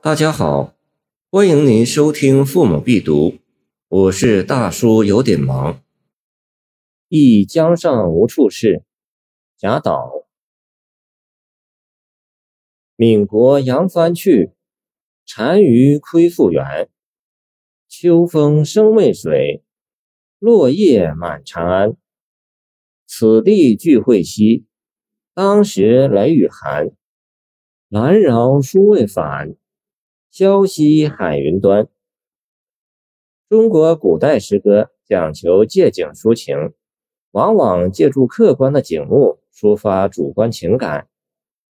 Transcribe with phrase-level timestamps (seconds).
[0.00, 0.76] 大家好，
[1.28, 3.30] 欢迎您收听《父母必读》，
[3.88, 5.82] 我是大叔，有点忙。
[7.08, 8.84] 忆江上无处事，
[9.56, 10.28] 贾岛。
[12.94, 14.52] 闽国扬帆去，
[15.36, 16.88] 单于窥复原。
[17.88, 19.64] 秋风生渭水，
[20.38, 21.96] 落叶满长安。
[23.04, 24.64] 此地聚会兮，
[25.34, 26.92] 当时雷雨寒。
[27.88, 29.56] 兰饶书未返，
[30.38, 31.88] 萧兮海云端。
[33.48, 36.74] 中国古代诗歌讲求借景抒情，
[37.32, 41.08] 往往借助客观的景物抒发主观情感。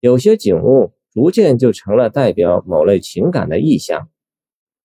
[0.00, 4.08] 有些景物逐渐就成了代表某类情感的意象，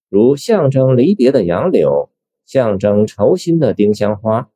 [0.09, 2.12] 如象征离别的杨柳，
[2.45, 4.51] 象征愁心的丁香花，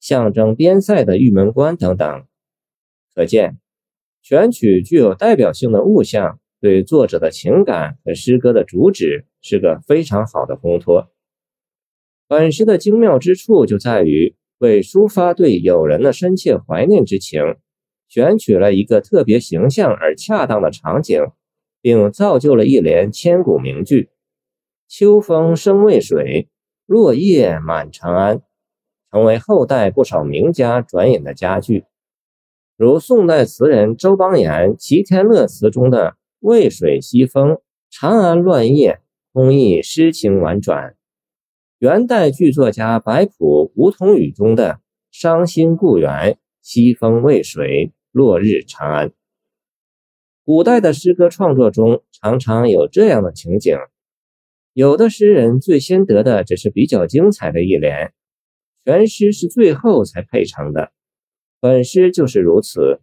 [0.00, 2.26] 象征边塞的玉门关等等。
[3.14, 3.58] 可见。
[4.20, 11.10] 选取具有代表性的物象，对作者的情感和诗歌的主旨是个非常好的烘托。
[12.28, 17.56] 本诗的精妙之处就在于为抒发对友人的深切怀念之情，
[18.08, 21.24] 选取了一个特别形象而恰当的场景，
[21.80, 24.10] 并造就了一联千古名句
[24.86, 26.48] ：“秋风生渭水，
[26.84, 28.42] 落叶满长安”，
[29.10, 31.84] 成为后代不少名家转引的佳句。
[32.76, 37.60] 如宋代词人周邦彦《齐天乐词》中的“渭水西风，
[37.90, 39.00] 长安乱叶”，
[39.32, 40.94] 空意诗情婉转；
[41.78, 44.80] 元代剧作家白朴《梧桐雨》中的
[45.12, 49.12] “伤心故园，西风渭水，落日长安”。
[50.44, 53.76] 古代的诗歌创作中常常有这样的情景，
[54.72, 58.12] 有的诗人最先得的只是比较精彩的一联，
[58.84, 60.90] 全诗是最后才配成的。
[61.60, 63.00] 本诗就是如此。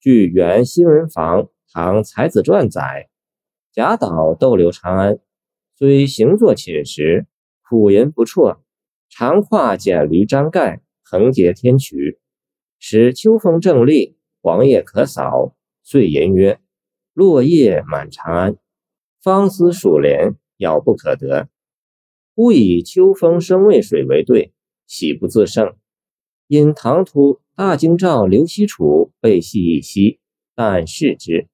[0.00, 1.42] 据《原新闻坊·
[1.76, 3.10] 唐才子传》载，
[3.70, 5.18] 贾岛逗留长安，
[5.74, 7.26] 虽行作寝食，
[7.60, 8.62] 苦吟不辍，
[9.10, 12.16] 常跨简驴张盖，横截天衢，
[12.78, 16.60] 使秋风正立，黄叶可扫，遂吟曰
[17.12, 18.56] ：“落叶满长安，
[19.20, 21.50] 芳思蜀莲杳不可得。”
[22.34, 24.54] 忽以秋风生渭水为对，
[24.86, 25.76] 喜不自胜。
[26.46, 30.20] 因唐突大京兆刘希楚被戏一夕，
[30.54, 31.48] 但视之，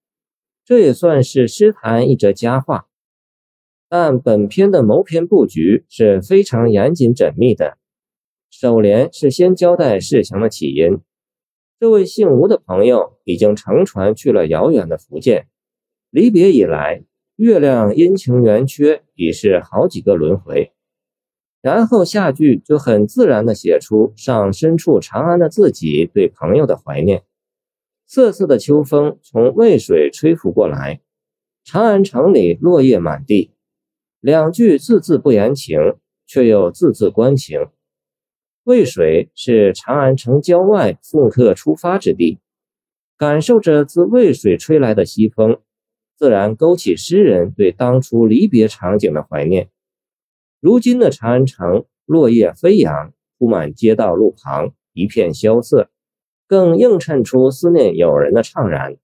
[0.64, 2.86] 这也算是诗坛一则佳话。
[3.88, 7.76] 但本篇的谋篇布局是非常严谨缜密的。
[8.50, 11.00] 首联是先交代事情的起因，
[11.80, 15.48] 这位姓吴的朋友已经乘船去了遥远的福建，
[16.10, 17.02] 离别以来，
[17.36, 20.72] 月亮阴晴圆缺已是好几个轮回。
[21.60, 27.24] 然后下句就很自然地写出上身处长安的自己对朋友的怀念。
[28.14, 31.00] 瑟瑟的秋风从渭水吹拂过来，
[31.64, 33.52] 长安城里落叶满地。
[34.20, 35.78] 两句字字不言情，
[36.26, 37.68] 却又字字关情。
[38.64, 42.38] 渭水是长安城郊外送客出发之地，
[43.16, 45.58] 感受着自渭水吹来的西风，
[46.14, 49.70] 自然勾起诗人对当初离别场景的怀念。
[50.60, 55.88] 如今的长安城，落叶飞扬，铺满街道路旁，一片萧瑟，
[56.52, 58.98] 更映衬出思念友人的怅然。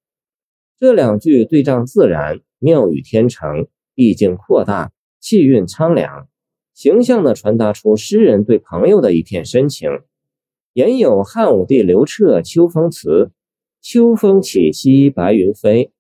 [0.78, 6.28] 这两句对仗自然，妙语天成，意境扩大，气韵苍凉，
[6.74, 9.88] 形象地传达出诗人对朋友的一片深情。
[10.74, 13.08] 言有汉武帝刘彻《秋风词》
[13.80, 15.90] ：“秋风起兮白云飞，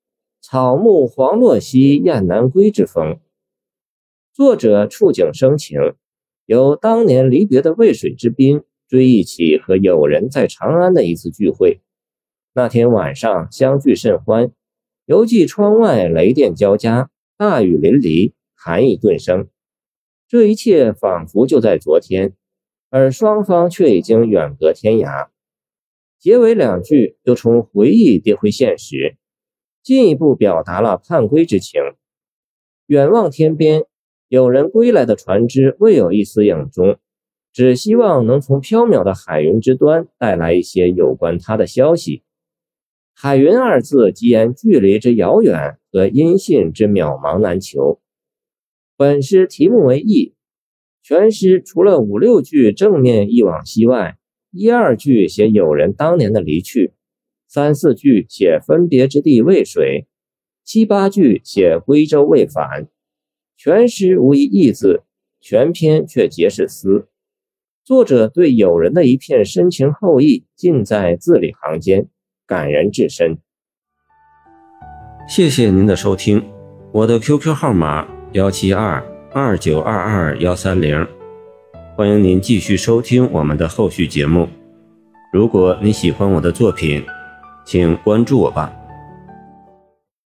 [0.42, 3.18] 草木黄落兮雁南归”之风。
[4.34, 5.80] 作者触景生情，
[6.44, 11.80] 由当年离别的渭水之滨追忆起和友人在长安的一次聚会。
[12.54, 14.50] 那天晚上相聚甚欢，
[15.04, 19.48] 犹记窗外雷电交加，大雨淋漓，寒意顿生。
[20.26, 22.34] 这一切仿佛就在昨天，
[22.90, 25.28] 而双方却已经远隔天涯。
[26.18, 29.16] 结尾两句又从回忆跌回现实，
[29.82, 31.80] 进一步表达了盼归之情。
[32.86, 33.84] 远望天边。
[34.30, 36.98] 有人归来的船只未有一丝影踪，
[37.58, 42.22] 只希望能从缥缈的海云之端带来一些有关他的消息。
[43.12, 47.98] 海云二字即言距离之遥远和音信之渺茫难求。
[48.96, 50.34] 本诗题目为忆，
[51.02, 54.18] 全诗除了五六句正面忆往昔外，
[54.52, 56.92] 一二句写友人当年的离去，
[57.48, 60.06] 三四句写分别之地渭水，
[60.62, 62.86] 七八句写归舟未返。
[63.56, 65.02] 全诗无一义字，
[65.40, 67.08] 全篇却皆是思。
[67.88, 72.06] 作者对友人的一片深情厚谊，尽在字里行间，
[72.46, 73.38] 感人至深。
[75.26, 76.44] 谢谢您的收听。
[76.92, 79.02] 我的 QQ 号码幺七二
[79.32, 81.06] 二九二二幺三零，
[81.96, 84.46] 欢迎您继续收听我们的后续节目。
[85.32, 87.02] 如果你喜欢我的作品，
[87.64, 88.70] 请关注我吧。